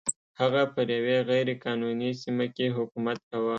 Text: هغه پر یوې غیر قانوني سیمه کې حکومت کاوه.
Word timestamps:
هغه 0.39 0.61
پر 0.73 0.87
یوې 0.97 1.17
غیر 1.29 1.47
قانوني 1.63 2.11
سیمه 2.21 2.45
کې 2.55 2.75
حکومت 2.77 3.17
کاوه. 3.29 3.49